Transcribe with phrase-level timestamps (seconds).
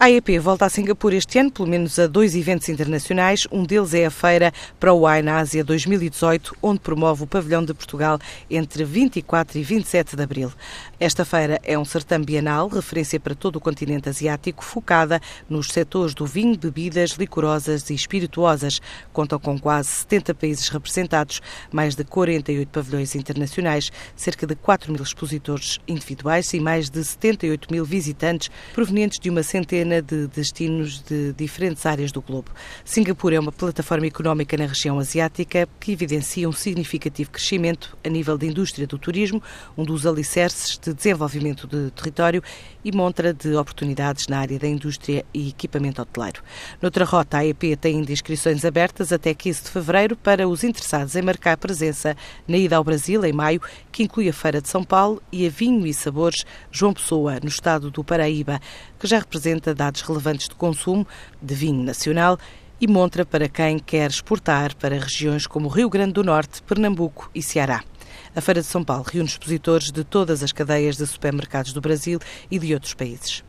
[0.00, 3.48] A AEP volta a Singapura este ano, pelo menos a dois eventos internacionais.
[3.50, 7.74] Um deles é a Feira para o Wine Ásia 2018, onde promove o pavilhão de
[7.74, 8.16] Portugal
[8.48, 10.52] entre 24 e 27 de abril.
[11.00, 16.14] Esta feira é um certame bienal, referência para todo o continente asiático, focada nos setores
[16.14, 18.80] do vinho, bebidas licorosas e espirituosas.
[19.12, 21.42] Contam com quase 70 países representados,
[21.72, 27.66] mais de 48 pavilhões internacionais, cerca de 4 mil expositores individuais e mais de 78
[27.72, 32.50] mil visitantes provenientes de uma centena de destinos de diferentes áreas do globo.
[32.84, 38.36] Singapura é uma plataforma económica na região asiática que evidencia um significativo crescimento a nível
[38.36, 39.42] da indústria do turismo,
[39.76, 42.42] um dos alicerces de desenvolvimento de território
[42.84, 46.42] e montra de oportunidades na área da indústria e equipamento hoteleiro.
[46.80, 51.22] Noutra rota, a EP tem inscrições abertas até 15 de fevereiro para os interessados em
[51.22, 53.60] marcar presença na ida ao Brasil, em maio,
[53.90, 57.48] que inclui a Feira de São Paulo e a Vinho e Sabores João Pessoa, no
[57.48, 58.60] estado do Paraíba,
[58.98, 61.06] que já representa dados relevantes de consumo
[61.40, 62.36] de vinho nacional
[62.80, 67.40] e montra para quem quer exportar para regiões como Rio Grande do Norte, Pernambuco e
[67.40, 67.82] Ceará.
[68.34, 72.18] A Feira de São Paulo reúne expositores de todas as cadeias de supermercados do Brasil
[72.50, 73.44] e de outros países.